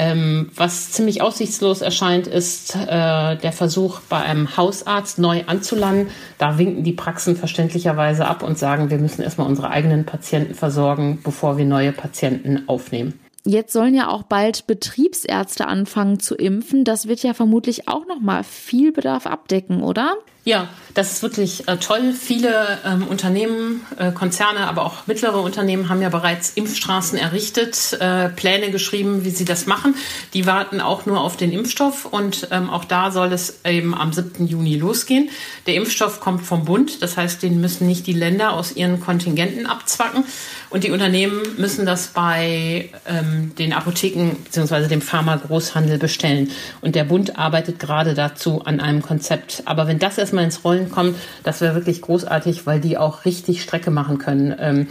Ähm, 0.00 0.50
was 0.54 0.92
ziemlich 0.92 1.22
aussichtslos 1.22 1.80
erscheint, 1.80 2.28
ist 2.28 2.76
äh, 2.76 3.36
der 3.36 3.52
Versuch, 3.52 4.00
bei 4.08 4.18
einem 4.18 4.56
Hausarzt 4.56 5.18
neu 5.18 5.42
anzulanden. 5.46 6.08
Da 6.38 6.56
winken 6.56 6.84
die 6.84 6.92
Praxen 6.92 7.34
verständlicherweise 7.34 8.26
ab 8.26 8.44
und 8.44 8.56
sagen, 8.56 8.90
wir 8.90 8.98
müssen 8.98 9.22
erstmal 9.22 9.48
unsere 9.48 9.70
eigenen 9.70 10.06
Patienten 10.06 10.54
versorgen, 10.54 11.18
bevor 11.24 11.58
wir 11.58 11.64
neue 11.64 11.90
Patienten 11.90 12.68
aufnehmen. 12.68 13.18
Jetzt 13.44 13.72
sollen 13.72 13.94
ja 13.94 14.08
auch 14.08 14.22
bald 14.22 14.66
Betriebsärzte 14.68 15.66
anfangen 15.66 16.20
zu 16.20 16.36
impfen. 16.36 16.84
Das 16.84 17.08
wird 17.08 17.22
ja 17.22 17.34
vermutlich 17.34 17.88
auch 17.88 18.06
noch 18.06 18.20
mal 18.20 18.44
viel 18.44 18.92
Bedarf 18.92 19.26
abdecken, 19.26 19.82
oder? 19.82 20.14
Ja, 20.44 20.68
das 20.94 21.12
ist 21.12 21.22
wirklich 21.22 21.68
äh, 21.68 21.76
toll. 21.76 22.12
Viele 22.12 22.78
ähm, 22.84 23.06
Unternehmen, 23.06 23.86
äh, 23.98 24.12
Konzerne, 24.12 24.66
aber 24.66 24.84
auch 24.84 25.06
mittlere 25.06 25.40
Unternehmen 25.40 25.88
haben 25.88 26.00
ja 26.00 26.08
bereits 26.08 26.50
Impfstraßen 26.50 27.18
errichtet, 27.18 27.96
äh, 28.00 28.30
Pläne 28.30 28.70
geschrieben, 28.70 29.24
wie 29.24 29.30
sie 29.30 29.44
das 29.44 29.66
machen. 29.66 29.94
Die 30.34 30.46
warten 30.46 30.80
auch 30.80 31.06
nur 31.06 31.20
auf 31.20 31.36
den 31.36 31.52
Impfstoff 31.52 32.06
und 32.06 32.48
ähm, 32.50 32.70
auch 32.70 32.84
da 32.84 33.10
soll 33.10 33.32
es 33.32 33.60
eben 33.64 33.94
am 33.94 34.12
7. 34.12 34.46
Juni 34.46 34.76
losgehen. 34.76 35.28
Der 35.66 35.74
Impfstoff 35.74 36.20
kommt 36.20 36.42
vom 36.42 36.64
Bund, 36.64 37.02
das 37.02 37.16
heißt, 37.16 37.42
den 37.42 37.60
müssen 37.60 37.86
nicht 37.86 38.06
die 38.06 38.12
Länder 38.12 38.54
aus 38.54 38.74
ihren 38.74 39.00
Kontingenten 39.00 39.66
abzwacken 39.66 40.24
und 40.70 40.84
die 40.84 40.90
Unternehmen 40.90 41.42
müssen 41.56 41.86
das 41.86 42.08
bei 42.08 42.90
ähm, 43.06 43.54
den 43.56 43.72
Apotheken 43.72 44.36
bzw. 44.44 44.88
dem 44.88 45.00
Pharma-Großhandel 45.00 45.98
bestellen. 45.98 46.50
Und 46.82 46.94
der 46.94 47.04
Bund 47.04 47.38
arbeitet 47.38 47.78
gerade 47.78 48.14
dazu 48.14 48.62
an 48.64 48.80
einem 48.80 49.00
Konzept. 49.00 49.62
Aber 49.64 49.86
wenn 49.86 49.98
das 49.98 50.18
erstmal 50.28 50.44
ins 50.44 50.62
Rollen 50.62 50.90
kommt, 50.90 51.16
das 51.42 51.60
wäre 51.62 51.74
wirklich 51.74 52.02
großartig, 52.02 52.66
weil 52.66 52.80
die 52.80 52.98
auch 52.98 53.24
richtig 53.24 53.62
Strecke 53.62 53.90
machen 53.90 54.18
können. 54.18 54.54
Ähm, 54.58 54.86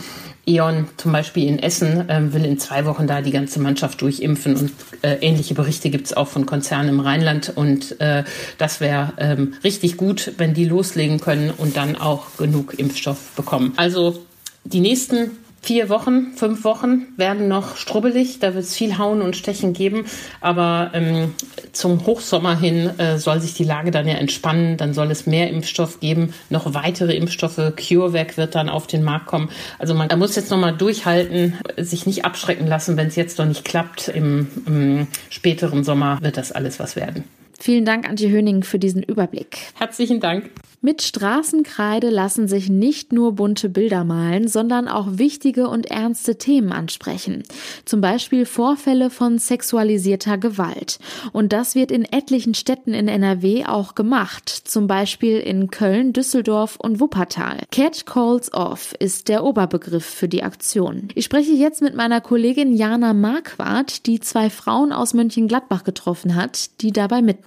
E.ON 0.48 0.88
zum 0.96 1.12
Beispiel 1.12 1.48
in 1.48 1.60
Essen 1.60 2.06
ähm, 2.08 2.34
will 2.34 2.46
in 2.46 2.58
zwei 2.58 2.86
Wochen 2.86 3.06
da 3.06 3.22
die 3.22 3.32
ganze 3.32 3.60
Mannschaft 3.60 4.01
durchimpfen 4.01 4.56
und 4.56 4.72
äh, 5.01 5.17
ähnliche 5.20 5.53
Berichte 5.53 5.89
gibt 5.89 6.08
es 6.08 6.15
auch 6.15 6.27
von 6.27 6.46
Konzernen 6.46 6.89
im 6.89 7.00
Rheinland 7.01 7.51
und 7.53 8.00
äh, 8.00 8.24
das 8.58 8.79
wäre 8.79 9.13
ähm, 9.17 9.53
richtig 9.63 9.98
gut, 9.98 10.32
wenn 10.38 10.53
die 10.53 10.65
loslegen 10.65 11.20
können 11.20 11.51
und 11.51 11.77
dann 11.77 11.98
auch 11.98 12.38
genug 12.38 12.79
Impfstoff 12.79 13.34
bekommen. 13.36 13.74
Also 13.75 14.24
die 14.63 14.79
nächsten 14.79 15.32
vier 15.67 15.89
Wochen, 15.89 16.31
fünf 16.33 16.63
Wochen 16.63 17.07
werden 17.17 17.50
noch 17.50 17.75
strubbelig. 17.75 18.39
Da 18.39 18.53
wird 18.53 18.63
es 18.63 18.74
viel 18.74 18.97
Hauen 18.97 19.21
und 19.21 19.36
Stechen 19.36 19.74
geben. 19.74 20.05
Aber 20.39 20.91
ähm, 20.93 21.33
zum 21.74 22.05
Hochsommer 22.05 22.57
hin 22.57 22.97
äh, 22.97 23.17
soll 23.17 23.41
sich 23.41 23.53
die 23.53 23.65
Lage 23.65 23.91
dann 23.91 24.07
ja 24.07 24.13
entspannen. 24.13 24.77
Dann 24.77 24.93
soll 24.93 25.12
es 25.12 25.27
mehr 25.27 25.50
Impfstoff 25.50 26.00
geben, 26.00 26.33
noch 26.50 26.74
weitere 26.74 27.17
Impfstoffe. 27.17 27.57
CureVac 27.75 28.38
wird 28.38 28.55
dann 28.55 28.69
auf 28.69 28.88
den 28.88 29.03
Markt 29.03 29.25
kommen. 29.25 29.50
Also 29.77 29.93
man 29.93 30.07
muss 30.17 30.38
jetzt 30.38 30.51
nochmal 30.51 30.74
durchhalten, 30.74 31.57
sich 31.75 32.05
nicht 32.05 32.24
abschrecken 32.24 32.65
lassen, 32.65 32.95
wenn 32.95 33.07
es 33.07 33.17
jetzt 33.17 33.38
noch 33.38 33.45
nicht 33.45 33.65
klappt. 33.65 34.07
Im, 34.07 34.47
Im 34.65 35.07
späteren 35.29 35.83
Sommer 35.83 36.17
wird 36.21 36.38
das 36.38 36.53
alles 36.53 36.79
was 36.79 36.95
werden. 36.95 37.25
Vielen 37.60 37.86
Dank, 37.86 38.08
Antje 38.08 38.30
Höning, 38.30 38.64
für 38.64 38.80
diesen 38.80 39.02
Überblick. 39.02 39.58
Herzlichen 39.76 40.20
Dank. 40.20 40.52
Mit 40.80 41.02
Straßenkreide 41.02 42.12
lassen 42.12 42.48
sich 42.48 42.70
nicht 42.70 43.12
nur 43.12 43.32
bunte 43.32 43.68
Bilder 43.68 44.04
malen, 44.04 44.48
sondern 44.48 44.88
auch 44.88 45.08
wichtige 45.18 45.70
und 45.70 45.88
ernste 45.88 46.38
Themen 46.38 46.72
ansprechen. 46.72 47.42
Zum 47.84 48.00
Beispiel 48.00 48.46
Vorfälle 48.46 49.10
von 49.10 49.40
sexualisierter 49.40 50.38
Gewalt. 50.38 51.00
Und 51.34 51.52
das 51.52 51.74
wird 51.74 51.92
in 51.92 52.06
etlichen 52.06 52.54
Städten 52.54 52.94
in 52.94 53.08
NRW 53.08 53.66
auch 53.66 53.96
gemacht. 53.96 54.50
Zum 54.50 54.86
Beispiel 54.86 55.40
in 55.40 55.72
Köln, 55.72 56.14
Düsseldorf 56.14 56.76
und 56.76 57.00
Wuppertal. 57.00 57.58
Cat 57.72 58.06
Calls 58.06 58.54
Off 58.54 58.94
ist 59.00 59.30
der 59.30 59.44
Oberbegriff 59.44 60.06
für 60.06 60.30
die 60.30 60.44
Aktion. 60.44 61.08
Ich 61.16 61.26
spreche 61.26 61.54
jetzt 61.54 61.82
mit 61.82 61.96
meiner 61.96 62.22
Kollegin 62.22 62.72
Jana 62.72 63.16
Marquardt, 63.16 64.06
die 64.06 64.20
zwei 64.20 64.52
Frauen 64.52 64.92
aus 64.94 65.16
Mönchengladbach 65.16 65.84
getroffen 65.84 66.36
hat, 66.36 66.82
die 66.82 66.92
dabei 66.92 67.24
mitmachen. 67.24 67.47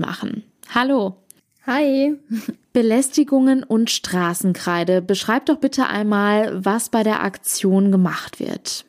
Hallo. 0.75 1.17
Hi. 1.67 2.17
Belästigungen 2.73 3.63
und 3.63 3.91
Straßenkreide. 3.91 5.03
Beschreib 5.03 5.47
doch 5.47 5.59
bitte 5.59 5.87
einmal, 5.87 6.65
was 6.65 6.89
bei 6.89 7.03
der 7.03 7.23
Aktion 7.23 7.93
gemacht 7.93 8.41
wird. 8.41 8.85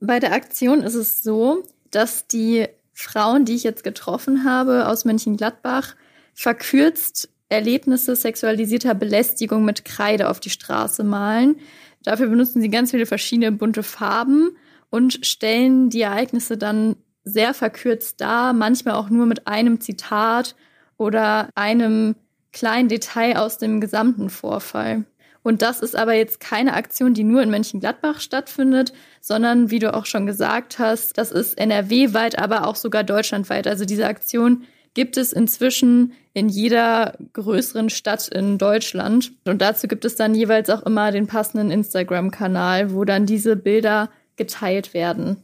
Bei 0.00 0.20
der 0.20 0.32
Aktion 0.32 0.82
ist 0.82 0.94
es 0.94 1.22
so, 1.22 1.62
dass 1.90 2.26
die 2.26 2.66
Frauen, 2.92 3.44
die 3.44 3.54
ich 3.54 3.62
jetzt 3.62 3.84
getroffen 3.84 4.44
habe 4.44 4.88
aus 4.88 5.04
Mönchengladbach, 5.04 5.94
verkürzt 6.34 7.28
Erlebnisse 7.48 8.14
sexualisierter 8.14 8.94
Belästigung 8.94 9.64
mit 9.64 9.84
Kreide 9.84 10.28
auf 10.28 10.40
die 10.40 10.50
Straße 10.50 11.04
malen. 11.04 11.56
Dafür 12.02 12.28
benutzen 12.28 12.60
sie 12.60 12.68
ganz 12.68 12.90
viele 12.90 13.06
verschiedene 13.06 13.52
bunte 13.52 13.82
Farben 13.82 14.56
und 14.90 15.24
stellen 15.26 15.90
die 15.90 16.02
Ereignisse 16.02 16.56
dann 16.56 16.96
sehr 17.28 17.54
verkürzt 17.54 18.20
dar, 18.20 18.52
manchmal 18.52 18.94
auch 18.94 19.10
nur 19.10 19.26
mit 19.26 19.46
einem 19.46 19.80
Zitat 19.80 20.54
oder 20.96 21.48
einem 21.54 22.16
kleinen 22.52 22.88
Detail 22.88 23.36
aus 23.36 23.58
dem 23.58 23.80
gesamten 23.80 24.30
Vorfall. 24.30 25.04
Und 25.42 25.62
das 25.62 25.80
ist 25.80 25.96
aber 25.96 26.14
jetzt 26.14 26.40
keine 26.40 26.74
Aktion, 26.74 27.14
die 27.14 27.24
nur 27.24 27.42
in 27.42 27.50
Mönchengladbach 27.50 28.20
stattfindet, 28.20 28.92
sondern 29.20 29.70
wie 29.70 29.78
du 29.78 29.94
auch 29.94 30.04
schon 30.04 30.26
gesagt 30.26 30.78
hast, 30.78 31.16
das 31.16 31.32
ist 31.32 31.58
NRW-weit, 31.58 32.38
aber 32.38 32.66
auch 32.66 32.76
sogar 32.76 33.04
deutschlandweit. 33.04 33.66
Also 33.66 33.84
diese 33.84 34.06
Aktion 34.06 34.64
gibt 34.94 35.16
es 35.16 35.32
inzwischen 35.32 36.12
in 36.34 36.48
jeder 36.48 37.16
größeren 37.32 37.88
Stadt 37.88 38.28
in 38.28 38.58
Deutschland. 38.58 39.32
Und 39.46 39.62
dazu 39.62 39.86
gibt 39.88 40.04
es 40.04 40.16
dann 40.16 40.34
jeweils 40.34 40.70
auch 40.70 40.82
immer 40.82 41.12
den 41.12 41.26
passenden 41.26 41.70
Instagram-Kanal, 41.70 42.92
wo 42.92 43.04
dann 43.04 43.24
diese 43.24 43.56
Bilder 43.56 44.10
geteilt 44.38 44.94
werden. 44.94 45.36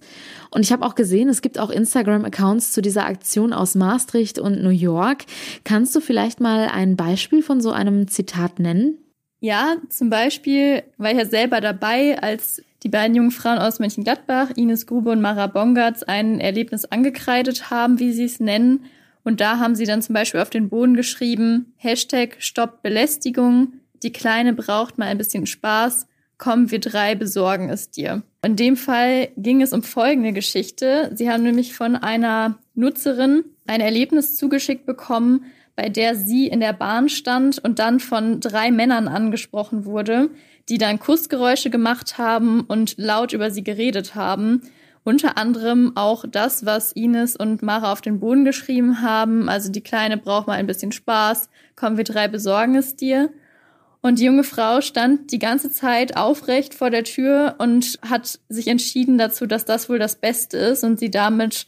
Und 0.51 0.63
ich 0.63 0.73
habe 0.73 0.87
auch 0.87 0.95
gesehen, 0.95 1.29
es 1.29 1.43
gibt 1.43 1.59
auch 1.59 1.71
Instagram-Accounts 1.71 2.73
zu 2.73 2.81
dieser 2.81 3.07
Aktion 3.07 3.53
aus 3.53 3.75
Maastricht 3.75 4.39
und 4.39 4.63
New 4.63 4.71
York. 4.71 5.25
Kannst 5.65 5.95
du 5.95 6.01
vielleicht 6.01 6.41
mal 6.41 6.69
ein 6.69 6.97
Beispiel 6.97 7.43
von 7.43 7.61
so 7.61 7.73
einem 7.73 8.09
Zitat 8.09 8.59
nennen? 8.59 8.99
Ja, 9.41 9.77
zum 9.91 10.09
Beispiel 10.09 10.85
war 10.97 11.11
ich 11.11 11.19
ja 11.19 11.27
selber 11.27 11.61
dabei, 11.61 12.19
als 12.23 12.63
die 12.83 12.89
beiden 12.89 13.15
jungen 13.15 13.31
Frauen 13.31 13.59
aus 13.59 13.79
Mönchengladbach, 13.79 14.51
Ines 14.57 14.87
Grube 14.87 15.11
und 15.11 15.21
Mara 15.21 15.49
Bongartz, 15.49 16.03
ein 16.03 16.41
Erlebnis 16.41 16.85
angekreidet 16.85 17.71
haben, 17.71 17.99
wie 17.99 18.13
sie 18.13 18.25
es 18.25 18.41
nennen. 18.41 18.87
Und 19.23 19.41
da 19.41 19.59
haben 19.59 19.75
sie 19.75 19.87
dann 19.87 20.03
zum 20.03 20.15
Beispiel 20.15 20.41
auf 20.41 20.51
den 20.51 20.69
Boden 20.69 20.95
geschrieben, 20.95 21.75
Hashtag 21.77 22.37
Stopp 22.39 22.83
Belästigung, 22.83 23.73
die 24.03 24.13
Kleine 24.13 24.53
braucht 24.53 24.99
mal 24.99 25.09
ein 25.09 25.19
bisschen 25.19 25.47
Spaß, 25.47 26.07
komm, 26.37 26.71
wir 26.71 26.81
drei 26.81 27.15
besorgen 27.15 27.71
es 27.71 27.91
dir. 27.91 28.23
In 28.45 28.57
dem 28.57 28.77
Fall 28.77 29.29
ging 29.39 29.63
es 29.63 29.73
um 29.73 29.83
folgende 29.83 30.33
Geschichte. 30.33 31.11
Sie 31.15 31.31
haben 31.31 31.43
nämlich 31.43 31.75
von 31.75 31.97
einer 31.97 32.59
Nutzerin 32.75 33.45
ein 33.67 33.81
Erlebnis 33.81 34.37
zugeschickt 34.37 34.85
bekommen, 34.85 35.47
bei 35.77 35.89
der 35.89 36.15
sie 36.15 36.47
in 36.49 36.61
der 36.61 36.75
Bahn 36.75 37.09
stand 37.09 37.59
und 37.59 37.79
dann 37.79 38.01
von 38.01 38.41
drei 38.41 38.71
Männern 38.71 39.09
angesprochen 39.09 39.87
wurde, 39.87 40.31
die 40.69 40.79
dann 40.79 40.99
Kussgeräusche 40.99 41.71
gemacht 41.71 42.19
haben 42.19 42.61
und 42.61 42.97
laut 42.99 43.33
über 43.33 43.51
sie 43.51 43.65
geredet 43.65 44.15
haben. 44.15 44.63
Unter 45.05 45.39
anderem 45.39 45.93
auch 45.97 46.25
das, 46.31 46.67
was 46.67 46.93
Ines 46.93 47.37
und 47.37 47.63
Mara 47.63 47.93
auf 47.93 48.03
den 48.03 48.21
Boden 48.21 48.45
geschrieben 48.45 49.01
haben. 49.01 49.49
Also 49.49 49.73
die 49.73 49.83
Kleine 49.83 50.17
braucht 50.17 50.47
mal 50.47 50.55
ein 50.55 50.67
bisschen 50.67 50.93
Spaß. 50.93 51.49
Komm, 51.77 51.97
wir 51.97 52.05
drei 52.05 52.29
besorgen 52.29 52.75
es 52.77 52.95
dir. 52.95 53.31
Und 54.05 54.19
die 54.19 54.25
junge 54.25 54.45
Frau 54.45 54.83
stand 54.83 55.33
die 55.33 55.39
ganze 55.39 55.71
Zeit 55.71 56.15
aufrecht 56.15 56.75
vor 56.75 56.91
der 56.91 57.05
Tür 57.05 57.55
und 57.57 57.99
hat 58.07 58.39
sich 58.51 58.69
entschieden 58.69 59.17
dazu, 59.17 59.47
dass 59.47 59.65
das 59.65 59.89
wohl 59.89 59.99
das 59.99 60.17
Beste 60.17 60.59
ist 60.59 60.85
und 60.85 60.99
sie 60.99 61.11
damit 61.11 61.67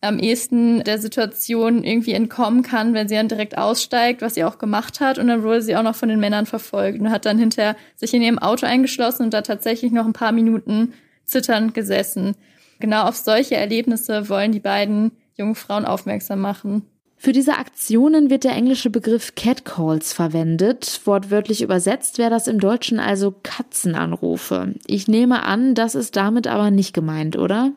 am 0.00 0.18
ehesten 0.18 0.82
der 0.84 0.98
Situation 0.98 1.84
irgendwie 1.84 2.14
entkommen 2.14 2.62
kann, 2.62 2.94
wenn 2.94 3.08
sie 3.08 3.14
dann 3.14 3.28
direkt 3.28 3.58
aussteigt, 3.58 4.22
was 4.22 4.36
sie 4.36 4.44
auch 4.44 4.56
gemacht 4.56 5.00
hat. 5.00 5.18
Und 5.18 5.26
dann 5.26 5.42
wurde 5.42 5.60
sie 5.60 5.76
auch 5.76 5.82
noch 5.82 5.96
von 5.96 6.08
den 6.08 6.18
Männern 6.18 6.46
verfolgt 6.46 6.98
und 6.98 7.10
hat 7.10 7.26
dann 7.26 7.38
hinterher 7.38 7.76
sich 7.94 8.14
in 8.14 8.22
ihrem 8.22 8.38
Auto 8.38 8.64
eingeschlossen 8.64 9.24
und 9.24 9.34
da 9.34 9.42
tatsächlich 9.42 9.92
noch 9.92 10.06
ein 10.06 10.14
paar 10.14 10.32
Minuten 10.32 10.94
zitternd 11.26 11.74
gesessen. 11.74 12.36
Genau 12.80 13.02
auf 13.02 13.16
solche 13.16 13.56
Erlebnisse 13.56 14.30
wollen 14.30 14.52
die 14.52 14.60
beiden 14.60 15.12
jungen 15.34 15.54
Frauen 15.54 15.84
aufmerksam 15.84 16.40
machen. 16.40 16.86
Für 17.18 17.32
diese 17.32 17.56
Aktionen 17.56 18.28
wird 18.28 18.44
der 18.44 18.52
englische 18.52 18.90
Begriff 18.90 19.34
Catcalls 19.34 20.12
verwendet. 20.12 21.00
Wortwörtlich 21.06 21.62
übersetzt 21.62 22.18
wäre 22.18 22.30
das 22.30 22.46
im 22.46 22.60
Deutschen 22.60 23.00
also 23.00 23.34
Katzenanrufe. 23.42 24.74
Ich 24.86 25.08
nehme 25.08 25.42
an, 25.42 25.74
das 25.74 25.94
ist 25.94 26.14
damit 26.14 26.46
aber 26.46 26.70
nicht 26.70 26.92
gemeint, 26.92 27.36
oder? 27.36 27.72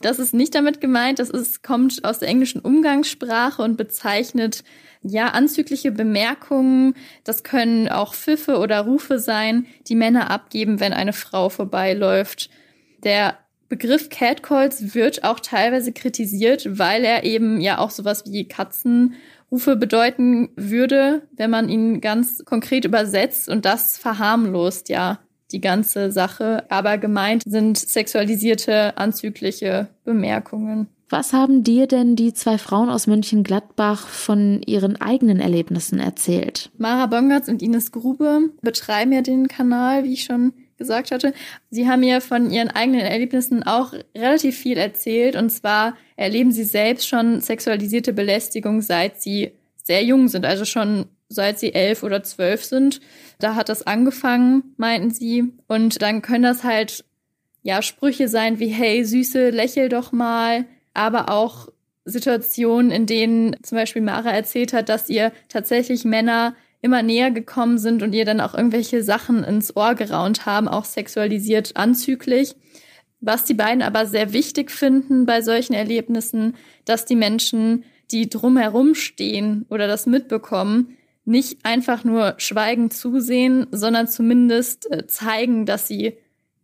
Das 0.00 0.20
ist 0.20 0.32
nicht 0.32 0.54
damit 0.54 0.80
gemeint. 0.80 1.18
Das 1.18 1.28
ist, 1.28 1.64
kommt 1.64 2.04
aus 2.04 2.20
der 2.20 2.28
englischen 2.28 2.60
Umgangssprache 2.60 3.62
und 3.62 3.76
bezeichnet 3.76 4.62
ja 5.02 5.26
anzügliche 5.26 5.90
Bemerkungen. 5.90 6.94
Das 7.24 7.42
können 7.42 7.88
auch 7.88 8.14
Pfiffe 8.14 8.58
oder 8.58 8.82
Rufe 8.82 9.18
sein, 9.18 9.66
die 9.88 9.96
Männer 9.96 10.30
abgeben, 10.30 10.78
wenn 10.78 10.92
eine 10.92 11.12
Frau 11.12 11.48
vorbeiläuft. 11.48 12.48
Der 13.02 13.36
Begriff 13.74 14.08
Catcalls 14.08 14.94
wird 14.94 15.24
auch 15.24 15.40
teilweise 15.40 15.90
kritisiert, 15.90 16.78
weil 16.78 17.04
er 17.04 17.24
eben 17.24 17.60
ja 17.60 17.78
auch 17.78 17.90
sowas 17.90 18.22
wie 18.28 18.46
Katzenrufe 18.46 19.74
bedeuten 19.74 20.50
würde, 20.54 21.22
wenn 21.32 21.50
man 21.50 21.68
ihn 21.68 22.00
ganz 22.00 22.44
konkret 22.44 22.84
übersetzt 22.84 23.48
und 23.48 23.64
das 23.64 23.98
verharmlost 23.98 24.90
ja 24.90 25.18
die 25.50 25.60
ganze 25.60 26.12
Sache. 26.12 26.64
Aber 26.70 26.98
gemeint 26.98 27.42
sind 27.44 27.76
sexualisierte, 27.76 28.96
anzügliche 28.96 29.88
Bemerkungen. 30.04 30.86
Was 31.08 31.32
haben 31.32 31.64
dir 31.64 31.88
denn 31.88 32.14
die 32.14 32.32
zwei 32.32 32.58
Frauen 32.58 32.90
aus 32.90 33.08
Mönchengladbach 33.08 34.06
von 34.06 34.62
ihren 34.62 35.00
eigenen 35.00 35.40
Erlebnissen 35.40 35.98
erzählt? 35.98 36.70
Mara 36.78 37.06
Bongatz 37.06 37.48
und 37.48 37.60
Ines 37.60 37.90
Grube 37.90 38.50
betreiben 38.62 39.10
ja 39.10 39.22
den 39.22 39.48
Kanal, 39.48 40.04
wie 40.04 40.12
ich 40.12 40.22
schon 40.22 40.52
gesagt 40.84 41.10
hatte. 41.10 41.32
Sie 41.70 41.88
haben 41.88 42.00
mir 42.00 42.20
von 42.20 42.50
ihren 42.50 42.68
eigenen 42.68 43.00
Erlebnissen 43.00 43.62
auch 43.62 43.94
relativ 44.14 44.56
viel 44.58 44.76
erzählt. 44.76 45.34
Und 45.34 45.50
zwar 45.50 45.96
erleben 46.16 46.52
sie 46.52 46.64
selbst 46.64 47.08
schon 47.08 47.40
sexualisierte 47.40 48.12
Belästigung, 48.12 48.82
seit 48.82 49.20
sie 49.20 49.52
sehr 49.82 50.04
jung 50.04 50.28
sind, 50.28 50.46
also 50.46 50.64
schon 50.64 51.06
seit 51.28 51.58
sie 51.58 51.74
elf 51.74 52.02
oder 52.02 52.22
zwölf 52.22 52.64
sind. 52.64 53.00
Da 53.38 53.54
hat 53.54 53.68
das 53.68 53.86
angefangen, 53.86 54.74
meinten 54.76 55.10
sie. 55.10 55.52
Und 55.66 56.02
dann 56.02 56.22
können 56.22 56.44
das 56.44 56.62
halt, 56.62 57.04
ja, 57.62 57.82
Sprüche 57.82 58.28
sein 58.28 58.58
wie, 58.58 58.68
hey, 58.68 59.04
Süße, 59.04 59.50
lächel 59.50 59.88
doch 59.88 60.12
mal. 60.12 60.66
Aber 60.92 61.30
auch 61.30 61.68
Situationen, 62.04 62.90
in 62.90 63.06
denen 63.06 63.56
zum 63.62 63.78
Beispiel 63.78 64.02
Mara 64.02 64.30
erzählt 64.30 64.74
hat, 64.74 64.88
dass 64.88 65.08
ihr 65.08 65.32
tatsächlich 65.48 66.04
Männer 66.04 66.54
immer 66.84 67.02
näher 67.02 67.30
gekommen 67.30 67.78
sind 67.78 68.02
und 68.02 68.12
ihr 68.12 68.26
dann 68.26 68.42
auch 68.42 68.54
irgendwelche 68.54 69.02
Sachen 69.02 69.42
ins 69.42 69.74
Ohr 69.74 69.94
geraunt 69.94 70.44
haben, 70.44 70.68
auch 70.68 70.84
sexualisiert 70.84 71.78
anzüglich. 71.78 72.56
Was 73.22 73.46
die 73.46 73.54
beiden 73.54 73.80
aber 73.80 74.04
sehr 74.04 74.34
wichtig 74.34 74.70
finden 74.70 75.24
bei 75.24 75.40
solchen 75.40 75.72
Erlebnissen, 75.72 76.56
dass 76.84 77.06
die 77.06 77.16
Menschen, 77.16 77.84
die 78.10 78.28
drumherum 78.28 78.94
stehen 78.94 79.64
oder 79.70 79.86
das 79.86 80.04
mitbekommen, 80.04 80.98
nicht 81.24 81.64
einfach 81.64 82.04
nur 82.04 82.34
schweigend 82.36 82.92
zusehen, 82.92 83.66
sondern 83.70 84.06
zumindest 84.06 84.92
äh, 84.92 85.06
zeigen, 85.06 85.64
dass 85.64 85.88
sie 85.88 86.18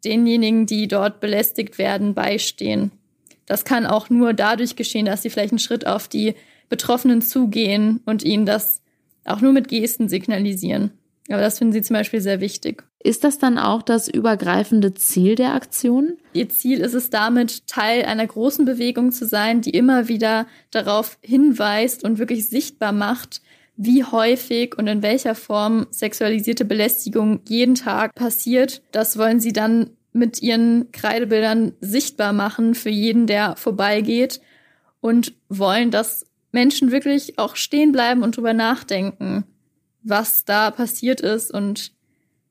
denjenigen, 0.05 0.67
die 0.67 0.87
dort 0.87 1.21
belästigt 1.21 1.79
werden, 1.79 2.12
beistehen. 2.12 2.93
Das 3.47 3.65
kann 3.65 3.87
auch 3.87 4.11
nur 4.11 4.35
dadurch 4.35 4.77
geschehen, 4.77 5.07
dass 5.07 5.23
sie 5.23 5.31
vielleicht 5.31 5.53
einen 5.53 5.59
Schritt 5.59 5.87
auf 5.87 6.09
die 6.09 6.35
Betroffenen 6.69 7.23
zugehen 7.23 8.00
und 8.05 8.23
ihnen 8.23 8.45
das 8.45 8.83
auch 9.25 9.41
nur 9.41 9.53
mit 9.53 9.69
Gesten 9.69 10.09
signalisieren. 10.09 10.93
Aber 11.29 11.41
das 11.41 11.59
finden 11.59 11.73
sie 11.73 11.83
zum 11.83 11.95
Beispiel 11.95 12.21
sehr 12.21 12.41
wichtig. 12.41 12.85
Ist 13.03 13.25
das 13.25 13.39
dann 13.39 13.57
auch 13.57 13.83
das 13.83 14.09
übergreifende 14.09 14.95
Ziel 14.95 15.37
der 15.37 15.55
Aktion? 15.55 16.19
Ihr 16.33 16.49
Ziel 16.49 16.81
ist 16.81 16.95
es 16.95 17.09
damit, 17.09 17.67
Teil 17.67 18.05
einer 18.05 18.27
großen 18.27 18.65
Bewegung 18.65 19.12
zu 19.12 19.27
sein, 19.27 19.61
die 19.61 19.71
immer 19.71 20.09
wieder 20.09 20.47
darauf 20.71 21.19
hinweist 21.23 22.05
und 22.05 22.19
wirklich 22.19 22.49
sichtbar 22.49 22.93
macht, 22.93 23.43
wie 23.77 24.05
häufig 24.05 24.77
und 24.77 24.87
in 24.89 25.03
welcher 25.03 25.35
Form 25.35 25.87
sexualisierte 25.91 26.67
Belästigung 26.67 27.41
jeden 27.49 27.75
Tag 27.75 28.15
passiert. 28.15 28.83
Das 28.93 29.17
wollen 29.17 29.41
sie 29.41 29.53
dann 29.53 29.91
mit 30.12 30.43
ihren 30.43 30.93
Kreidebildern 30.93 31.73
sichtbar 31.81 32.33
machen 32.33 32.75
für 32.75 32.91
jeden, 32.91 33.27
der 33.27 33.57
vorbeigeht 33.57 34.41
und 35.00 35.33
wollen, 35.49 35.91
dass 35.91 36.27
Menschen 36.52 36.90
wirklich 36.90 37.38
auch 37.38 37.57
stehen 37.57 37.92
bleiben 37.92 38.23
und 38.23 38.37
drüber 38.37 38.52
nachdenken, 38.52 39.45
was 40.02 40.45
da 40.45 40.71
passiert 40.71 41.21
ist 41.21 41.52
und 41.52 41.92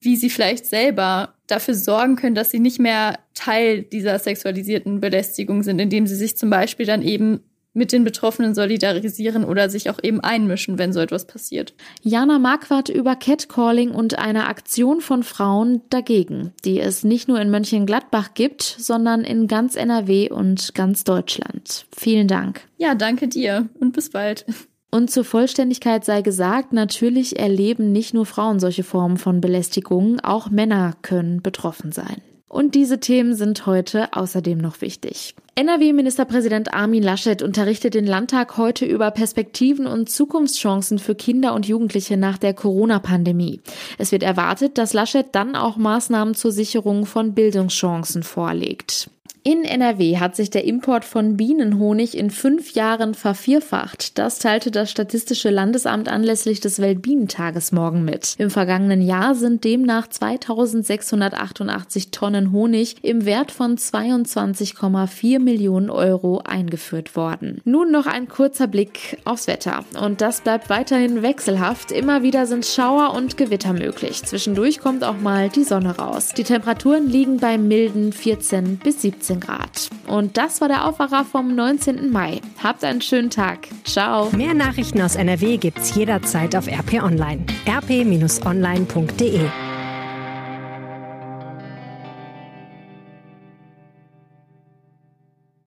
wie 0.02 0.16
sie 0.16 0.30
vielleicht 0.30 0.66
selber 0.66 1.36
dafür 1.48 1.74
sorgen 1.74 2.16
können, 2.16 2.36
dass 2.36 2.52
sie 2.52 2.60
nicht 2.60 2.80
mehr 2.80 3.20
Teil 3.34 3.84
dieser 3.84 4.18
sexualisierten 4.20 5.02
Belästigung 5.02 5.64
sind, 5.64 5.80
indem 5.80 6.08
sie 6.08 6.16
sich 6.16 6.38
zum 6.38 6.50
Beispiel 6.50 6.86
dann 6.86 7.02
eben 7.02 7.42
mit 7.80 7.92
den 7.92 8.04
Betroffenen 8.04 8.54
solidarisieren 8.54 9.44
oder 9.44 9.72
sich 9.72 9.90
auch 9.90 9.98
eben 10.04 10.20
einmischen, 10.20 10.78
wenn 10.78 10.94
so 10.94 11.00
etwas 11.00 11.26
passiert. 11.26 11.74
Jana 12.04 12.38
Marquardt 12.38 12.90
über 12.90 13.16
Catcalling 13.16 13.90
und 13.90 14.20
eine 14.20 14.46
Aktion 14.46 15.02
von 15.02 15.24
Frauen 15.24 15.82
dagegen, 15.90 16.54
die 16.64 16.80
es 16.80 17.04
nicht 17.04 17.28
nur 17.28 17.42
in 17.42 17.50
Mönchengladbach 17.50 18.36
gibt, 18.36 18.62
sondern 18.62 19.22
in 19.22 19.48
ganz 19.48 19.76
NRW 19.76 20.30
und 20.30 20.76
ganz 20.76 21.04
Deutschland. 21.04 21.88
Vielen 21.98 22.28
Dank. 22.28 22.62
Ja, 22.78 22.94
danke 22.94 23.28
dir 23.28 23.68
und 23.80 23.94
bis 23.94 24.12
bald. 24.12 24.46
Und 24.92 25.12
zur 25.12 25.24
Vollständigkeit 25.24 26.04
sei 26.04 26.22
gesagt, 26.22 26.74
natürlich 26.74 27.40
erleben 27.40 27.92
nicht 27.92 28.14
nur 28.14 28.26
Frauen 28.26 28.60
solche 28.60 28.84
Formen 28.84 29.18
von 29.18 29.40
Belästigungen, 29.40 30.20
auch 30.20 30.50
Männer 30.50 30.94
können 31.02 31.42
betroffen 31.42 31.92
sein. 31.92 32.22
Und 32.50 32.74
diese 32.74 33.00
Themen 33.00 33.36
sind 33.36 33.68
heute 33.68 34.12
außerdem 34.14 34.58
noch 34.58 34.82
wichtig. 34.82 35.36
NRW-Ministerpräsident 35.54 36.74
Armin 36.74 37.04
Laschet 37.04 37.44
unterrichtet 37.44 37.94
den 37.94 38.08
Landtag 38.08 38.58
heute 38.58 38.86
über 38.86 39.12
Perspektiven 39.12 39.86
und 39.86 40.10
Zukunftschancen 40.10 40.98
für 40.98 41.16
Kinder 41.16 41.54
und 41.54 41.68
Jugendliche 41.68 42.18
nach 42.18 42.38
der 42.38 42.56
Corona-Pandemie. 42.56 43.62
Es 44.00 44.12
wird 44.12 44.24
erwartet, 44.24 44.78
dass 44.80 44.94
Laschet 44.94 45.28
dann 45.34 45.56
auch 45.56 45.78
Maßnahmen 45.78 46.34
zur 46.34 46.52
Sicherung 46.52 47.06
von 47.06 47.36
Bildungschancen 47.36 48.24
vorlegt. 48.24 49.12
In 49.52 49.64
NRW 49.64 50.20
hat 50.20 50.36
sich 50.36 50.52
der 50.52 50.66
Import 50.66 51.04
von 51.04 51.36
Bienenhonig 51.36 52.16
in 52.16 52.30
fünf 52.30 52.74
Jahren 52.74 53.16
vervierfacht. 53.16 54.20
Das 54.20 54.38
teilte 54.38 54.70
das 54.70 54.92
Statistische 54.92 55.50
Landesamt 55.50 56.08
anlässlich 56.08 56.60
des 56.60 56.80
Weltbienentages 56.80 57.72
morgen 57.72 58.06
mit. 58.06 58.36
Im 58.38 58.52
vergangenen 58.52 59.02
Jahr 59.02 59.34
sind 59.34 59.64
demnach 59.64 60.08
2688 60.08 62.12
Tonnen 62.12 62.52
Honig 62.52 62.98
im 63.02 63.26
Wert 63.26 63.50
von 63.50 63.76
22,4 63.76 65.40
Millionen 65.40 65.90
Euro 65.90 66.44
eingeführt 66.46 67.16
worden. 67.16 67.60
Nun 67.66 67.90
noch 67.90 68.06
ein 68.06 68.28
kurzer 68.28 68.68
Blick 68.68 69.18
aufs 69.26 69.48
Wetter. 69.48 69.84
Und 70.00 70.22
das 70.22 70.42
bleibt 70.42 70.70
weiterhin 70.70 71.24
wechselhaft. 71.24 71.92
Immer 71.92 72.22
wieder 72.22 72.46
sind 72.46 72.68
Schauer 72.68 73.16
und 73.16 73.36
Gewitter 73.36 73.74
möglich. 73.74 74.24
Zwischendurch 74.24 74.80
kommt 74.80 75.04
auch 75.04 75.20
mal 75.20 75.50
die 75.50 75.64
Sonne 75.64 75.98
raus. 75.98 76.36
Die 76.38 76.44
Temperaturen 76.44 77.10
liegen 77.10 77.38
bei 77.38 77.58
milden 77.58 78.14
14 78.14 78.78
bis 78.78 79.02
17 79.02 79.39
15 79.40 79.42
Grad. 79.42 79.90
Und 80.08 80.38
das 80.38 80.62
war 80.62 80.68
der 80.68 80.86
Aufwacher 80.86 81.26
vom 81.26 81.56
19. 81.56 82.12
Mai. 82.12 82.42
Habt 82.62 82.84
einen 82.84 83.02
schönen 83.02 83.30
Tag. 83.30 83.68
Ciao. 83.86 84.30
Mehr 84.36 84.54
Nachrichten 84.54 85.02
aus 85.02 85.16
NRW 85.16 85.58
gibt's 85.58 85.96
jederzeit 85.96 86.56
auf 86.56 86.68
RP 86.68 87.04
Online. 87.04 87.46
rp-online.de 87.68 89.50